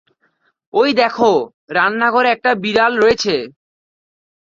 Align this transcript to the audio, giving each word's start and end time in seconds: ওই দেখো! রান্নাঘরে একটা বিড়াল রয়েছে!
ওই 0.73 0.89
দেখো! 1.01 1.31
রান্নাঘরে 1.75 2.27
একটা 2.35 2.51
বিড়াল 2.63 2.93
রয়েছে! 2.97 3.35